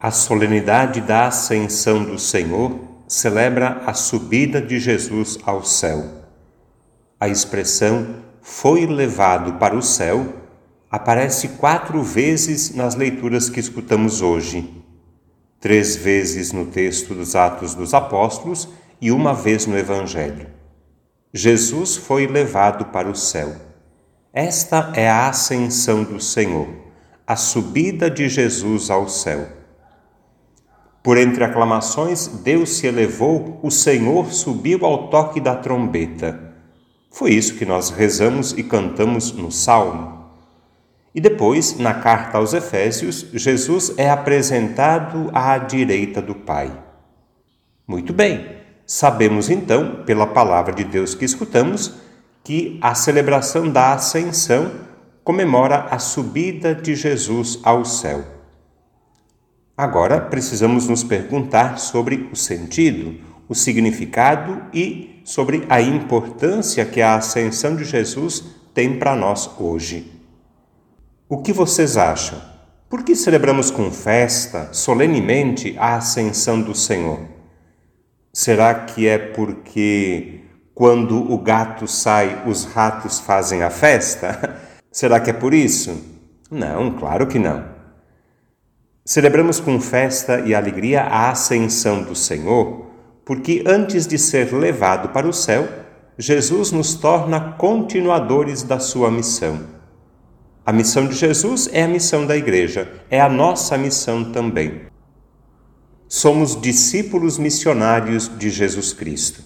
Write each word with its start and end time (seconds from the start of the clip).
A 0.00 0.10
solenidade 0.10 1.00
da 1.00 1.26
Ascensão 1.26 2.02
do 2.02 2.18
Senhor 2.18 2.80
celebra 3.06 3.82
a 3.86 3.92
subida 3.92 4.60
de 4.60 4.80
Jesus 4.80 5.38
ao 5.44 5.62
céu. 5.62 6.02
A 7.20 7.28
expressão 7.28 8.16
foi 8.40 8.86
levado 8.86 9.58
para 9.58 9.76
o 9.76 9.82
céu 9.82 10.40
aparece 10.90 11.48
quatro 11.50 12.02
vezes 12.02 12.74
nas 12.74 12.96
leituras 12.96 13.48
que 13.48 13.60
escutamos 13.60 14.20
hoje. 14.20 14.68
Três 15.60 15.94
vezes 15.94 16.52
no 16.52 16.66
texto 16.66 17.14
dos 17.14 17.36
Atos 17.36 17.74
dos 17.74 17.94
Apóstolos 17.94 18.68
e 19.00 19.12
uma 19.12 19.32
vez 19.32 19.66
no 19.66 19.78
Evangelho. 19.78 20.48
Jesus 21.32 21.96
foi 21.96 22.26
levado 22.26 22.86
para 22.86 23.08
o 23.08 23.14
céu. 23.14 23.54
Esta 24.32 24.92
é 24.94 25.08
a 25.08 25.28
ascensão 25.28 26.02
do 26.02 26.20
Senhor, 26.20 26.68
a 27.24 27.36
subida 27.36 28.10
de 28.10 28.28
Jesus 28.28 28.90
ao 28.90 29.08
céu. 29.08 29.59
Por 31.02 31.16
entre 31.16 31.44
aclamações, 31.44 32.26
Deus 32.26 32.70
se 32.70 32.86
elevou, 32.86 33.58
o 33.62 33.70
Senhor 33.70 34.32
subiu 34.32 34.84
ao 34.84 35.08
toque 35.08 35.40
da 35.40 35.56
trombeta. 35.56 36.54
Foi 37.10 37.32
isso 37.32 37.54
que 37.54 37.64
nós 37.64 37.90
rezamos 37.90 38.52
e 38.52 38.62
cantamos 38.62 39.32
no 39.32 39.50
Salmo. 39.50 40.20
E 41.14 41.20
depois, 41.20 41.78
na 41.78 41.94
carta 41.94 42.38
aos 42.38 42.52
Efésios, 42.54 43.26
Jesus 43.32 43.94
é 43.96 44.10
apresentado 44.10 45.30
à 45.32 45.58
direita 45.58 46.22
do 46.22 46.34
Pai. 46.34 46.70
Muito 47.86 48.12
bem, 48.12 48.60
Sabemos 48.92 49.48
então, 49.48 50.02
pela 50.04 50.26
palavra 50.26 50.72
de 50.74 50.82
Deus 50.82 51.14
que 51.14 51.24
escutamos, 51.24 51.94
que 52.42 52.76
a 52.82 52.92
celebração 52.92 53.68
da 53.68 53.92
Ascensão 53.92 54.68
comemora 55.22 55.86
a 55.92 56.00
subida 56.00 56.74
de 56.74 56.96
Jesus 56.96 57.60
ao 57.62 57.84
céu. 57.84 58.24
Agora 59.80 60.20
precisamos 60.20 60.86
nos 60.88 61.02
perguntar 61.02 61.78
sobre 61.78 62.28
o 62.30 62.36
sentido, 62.36 63.18
o 63.48 63.54
significado 63.54 64.60
e 64.74 65.22
sobre 65.24 65.64
a 65.70 65.80
importância 65.80 66.84
que 66.84 67.00
a 67.00 67.14
ascensão 67.14 67.74
de 67.74 67.84
Jesus 67.84 68.44
tem 68.74 68.98
para 68.98 69.16
nós 69.16 69.50
hoje. 69.58 70.12
O 71.26 71.38
que 71.38 71.50
vocês 71.50 71.96
acham? 71.96 72.38
Por 72.90 73.02
que 73.02 73.16
celebramos 73.16 73.70
com 73.70 73.90
festa, 73.90 74.68
solenemente, 74.70 75.74
a 75.78 75.96
ascensão 75.96 76.60
do 76.60 76.74
Senhor? 76.74 77.20
Será 78.34 78.74
que 78.74 79.08
é 79.08 79.16
porque 79.16 80.40
quando 80.74 81.32
o 81.32 81.38
gato 81.38 81.88
sai, 81.88 82.42
os 82.46 82.66
ratos 82.66 83.18
fazem 83.18 83.62
a 83.62 83.70
festa? 83.70 84.60
Será 84.92 85.18
que 85.18 85.30
é 85.30 85.32
por 85.32 85.54
isso? 85.54 86.04
Não, 86.50 86.90
claro 86.98 87.26
que 87.26 87.38
não. 87.38 87.79
Celebramos 89.04 89.58
com 89.58 89.80
festa 89.80 90.40
e 90.40 90.54
alegria 90.54 91.02
a 91.02 91.30
ascensão 91.30 92.02
do 92.02 92.14
Senhor, 92.14 92.86
porque 93.24 93.62
antes 93.66 94.06
de 94.06 94.18
ser 94.18 94.52
levado 94.52 95.08
para 95.10 95.28
o 95.28 95.32
céu, 95.32 95.68
Jesus 96.18 96.70
nos 96.70 96.94
torna 96.94 97.52
continuadores 97.52 98.62
da 98.62 98.78
sua 98.78 99.10
missão. 99.10 99.60
A 100.64 100.72
missão 100.72 101.06
de 101.06 101.14
Jesus 101.14 101.68
é 101.72 101.82
a 101.82 101.88
missão 101.88 102.26
da 102.26 102.36
Igreja, 102.36 102.90
é 103.10 103.20
a 103.20 103.28
nossa 103.28 103.78
missão 103.78 104.30
também 104.30 104.90
somos 106.12 106.60
discípulos 106.60 107.38
missionários 107.38 108.28
de 108.36 108.50
Jesus 108.50 108.92
Cristo. 108.92 109.44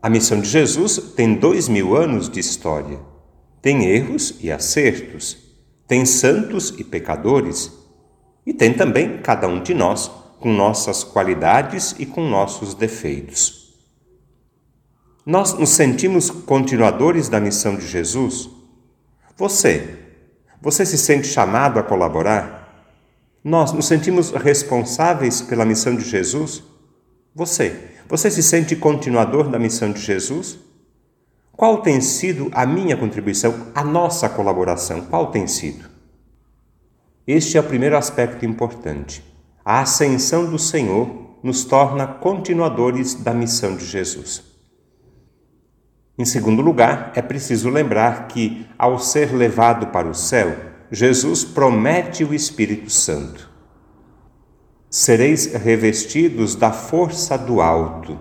A 0.00 0.08
missão 0.08 0.40
de 0.40 0.48
Jesus 0.48 0.96
tem 1.16 1.34
dois 1.34 1.68
mil 1.68 1.96
anos 1.96 2.30
de 2.30 2.38
história. 2.38 3.00
Tem 3.60 3.84
erros 3.86 4.36
e 4.40 4.50
acertos, 4.50 5.36
tem 5.88 6.06
santos 6.06 6.72
e 6.78 6.84
pecadores, 6.84 7.70
e 8.50 8.52
tem 8.52 8.74
também 8.74 9.18
cada 9.18 9.46
um 9.46 9.62
de 9.62 9.72
nós, 9.72 10.10
com 10.40 10.52
nossas 10.52 11.04
qualidades 11.04 11.94
e 12.00 12.04
com 12.04 12.28
nossos 12.28 12.74
defeitos. 12.74 13.76
Nós 15.24 15.54
nos 15.54 15.70
sentimos 15.70 16.30
continuadores 16.30 17.28
da 17.28 17.38
missão 17.38 17.76
de 17.76 17.86
Jesus? 17.86 18.50
Você, 19.36 19.96
você 20.60 20.84
se 20.84 20.98
sente 20.98 21.28
chamado 21.28 21.78
a 21.78 21.82
colaborar? 21.84 22.90
Nós 23.44 23.70
nos 23.70 23.86
sentimos 23.86 24.32
responsáveis 24.32 25.40
pela 25.40 25.64
missão 25.64 25.94
de 25.94 26.04
Jesus? 26.04 26.60
Você, 27.32 27.78
você 28.08 28.28
se 28.32 28.42
sente 28.42 28.74
continuador 28.74 29.48
da 29.48 29.60
missão 29.60 29.92
de 29.92 30.00
Jesus? 30.00 30.58
Qual 31.52 31.82
tem 31.82 32.00
sido 32.00 32.50
a 32.52 32.66
minha 32.66 32.96
contribuição, 32.96 33.68
a 33.76 33.84
nossa 33.84 34.28
colaboração? 34.28 35.02
Qual 35.02 35.30
tem 35.30 35.46
sido? 35.46 35.89
Este 37.32 37.56
é 37.56 37.60
o 37.60 37.62
primeiro 37.62 37.96
aspecto 37.96 38.44
importante. 38.44 39.22
A 39.64 39.82
ascensão 39.82 40.50
do 40.50 40.58
Senhor 40.58 41.38
nos 41.44 41.62
torna 41.62 42.04
continuadores 42.04 43.14
da 43.14 43.32
missão 43.32 43.76
de 43.76 43.86
Jesus. 43.86 44.42
Em 46.18 46.24
segundo 46.24 46.60
lugar, 46.60 47.12
é 47.14 47.22
preciso 47.22 47.70
lembrar 47.70 48.26
que, 48.26 48.66
ao 48.76 48.98
ser 48.98 49.32
levado 49.32 49.92
para 49.92 50.08
o 50.08 50.14
céu, 50.14 50.56
Jesus 50.90 51.44
promete 51.44 52.24
o 52.24 52.34
Espírito 52.34 52.90
Santo. 52.90 53.48
Sereis 54.90 55.54
revestidos 55.54 56.56
da 56.56 56.72
força 56.72 57.38
do 57.38 57.60
alto. 57.60 58.18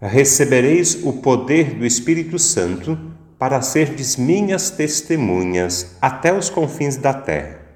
Recebereis 0.00 1.04
o 1.04 1.12
poder 1.12 1.72
do 1.76 1.86
Espírito 1.86 2.36
Santo 2.36 2.98
para 3.38 3.62
serdes 3.62 4.16
minhas 4.16 4.70
testemunhas 4.70 5.96
até 6.02 6.36
os 6.36 6.50
confins 6.50 6.96
da 6.96 7.14
terra. 7.14 7.67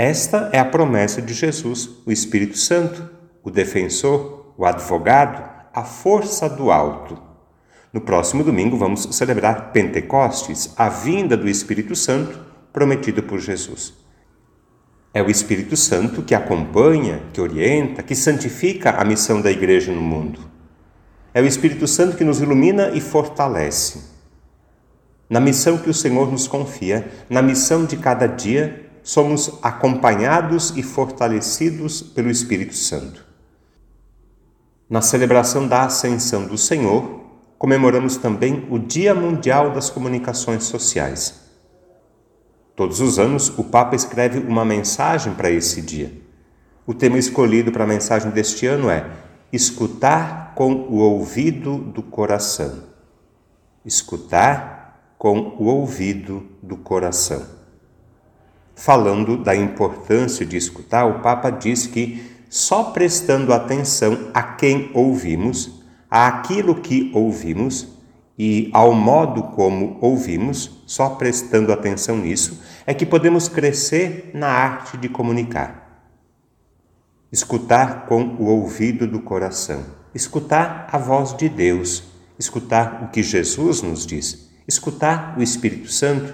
Esta 0.00 0.48
é 0.52 0.60
a 0.60 0.64
promessa 0.64 1.20
de 1.20 1.34
Jesus, 1.34 1.90
o 2.06 2.12
Espírito 2.12 2.56
Santo, 2.56 3.10
o 3.42 3.50
defensor, 3.50 4.54
o 4.56 4.64
advogado, 4.64 5.42
a 5.74 5.82
força 5.82 6.48
do 6.48 6.70
alto. 6.70 7.20
No 7.92 8.00
próximo 8.00 8.44
domingo 8.44 8.76
vamos 8.76 9.08
celebrar 9.10 9.72
Pentecostes, 9.72 10.72
a 10.76 10.88
vinda 10.88 11.36
do 11.36 11.48
Espírito 11.48 11.96
Santo 11.96 12.38
prometido 12.72 13.24
por 13.24 13.40
Jesus. 13.40 13.92
É 15.12 15.20
o 15.20 15.28
Espírito 15.28 15.76
Santo 15.76 16.22
que 16.22 16.32
acompanha, 16.32 17.20
que 17.32 17.40
orienta, 17.40 18.00
que 18.00 18.14
santifica 18.14 18.90
a 18.90 19.04
missão 19.04 19.40
da 19.40 19.50
Igreja 19.50 19.90
no 19.90 20.00
mundo. 20.00 20.38
É 21.34 21.42
o 21.42 21.44
Espírito 21.44 21.88
Santo 21.88 22.16
que 22.16 22.22
nos 22.22 22.40
ilumina 22.40 22.92
e 22.94 23.00
fortalece. 23.00 24.00
Na 25.28 25.40
missão 25.40 25.76
que 25.76 25.90
o 25.90 25.94
Senhor 25.94 26.30
nos 26.30 26.46
confia, 26.46 27.10
na 27.28 27.42
missão 27.42 27.84
de 27.84 27.96
cada 27.96 28.28
dia, 28.28 28.87
somos 29.08 29.58
acompanhados 29.62 30.74
e 30.76 30.82
fortalecidos 30.82 32.02
pelo 32.02 32.28
Espírito 32.28 32.74
Santo. 32.74 33.24
Na 34.86 35.00
celebração 35.00 35.66
da 35.66 35.84
Ascensão 35.84 36.44
do 36.44 36.58
Senhor, 36.58 37.22
comemoramos 37.56 38.18
também 38.18 38.66
o 38.68 38.78
Dia 38.78 39.14
Mundial 39.14 39.70
das 39.70 39.88
Comunicações 39.88 40.64
Sociais. 40.64 41.40
Todos 42.76 43.00
os 43.00 43.18
anos, 43.18 43.48
o 43.58 43.64
Papa 43.64 43.96
escreve 43.96 44.40
uma 44.40 44.62
mensagem 44.62 45.32
para 45.32 45.50
esse 45.50 45.80
dia. 45.80 46.12
O 46.86 46.92
tema 46.92 47.16
escolhido 47.16 47.72
para 47.72 47.84
a 47.84 47.86
mensagem 47.86 48.30
deste 48.30 48.66
ano 48.66 48.90
é 48.90 49.10
Escutar 49.50 50.52
com 50.54 50.70
o 50.70 50.96
ouvido 50.96 51.78
do 51.78 52.02
coração. 52.02 52.82
Escutar 53.86 55.14
com 55.16 55.56
o 55.58 55.64
ouvido 55.64 56.46
do 56.62 56.76
coração. 56.76 57.57
Falando 58.78 59.36
da 59.36 59.56
importância 59.56 60.46
de 60.46 60.56
escutar, 60.56 61.04
o 61.04 61.18
Papa 61.20 61.50
diz 61.50 61.84
que 61.84 62.22
só 62.48 62.84
prestando 62.84 63.52
atenção 63.52 64.30
a 64.32 64.40
quem 64.40 64.92
ouvimos, 64.94 65.82
àquilo 66.08 66.76
que 66.76 67.10
ouvimos, 67.12 67.88
e 68.38 68.70
ao 68.72 68.94
modo 68.94 69.42
como 69.42 69.98
ouvimos, 70.00 70.80
só 70.86 71.10
prestando 71.10 71.72
atenção 71.72 72.18
nisso, 72.18 72.62
é 72.86 72.94
que 72.94 73.04
podemos 73.04 73.48
crescer 73.48 74.30
na 74.32 74.46
arte 74.46 74.96
de 74.96 75.08
comunicar. 75.08 76.06
Escutar 77.32 78.06
com 78.06 78.36
o 78.38 78.44
ouvido 78.44 79.08
do 79.08 79.20
coração, 79.20 79.84
escutar 80.14 80.88
a 80.92 80.96
voz 80.96 81.36
de 81.36 81.48
Deus, 81.48 82.04
escutar 82.38 83.02
o 83.02 83.08
que 83.08 83.24
Jesus 83.24 83.82
nos 83.82 84.06
diz, 84.06 84.48
escutar 84.68 85.36
o 85.36 85.42
Espírito 85.42 85.90
Santo, 85.90 86.32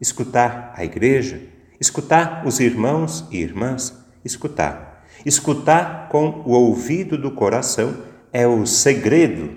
escutar 0.00 0.72
a 0.74 0.86
igreja, 0.86 1.51
escutar 1.82 2.46
os 2.46 2.60
irmãos 2.60 3.24
e 3.28 3.38
irmãs, 3.38 3.92
escutar. 4.24 5.04
Escutar 5.26 6.08
com 6.08 6.44
o 6.46 6.52
ouvido 6.52 7.18
do 7.18 7.32
coração 7.32 7.96
é 8.32 8.46
o 8.46 8.64
segredo 8.64 9.50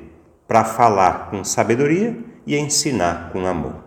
para 0.48 0.64
falar 0.64 1.30
com 1.30 1.44
sabedoria 1.44 2.18
e 2.48 2.58
ensinar 2.58 3.30
com 3.32 3.46
amor. 3.46 3.85